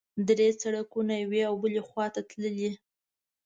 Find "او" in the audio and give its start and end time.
1.49-1.55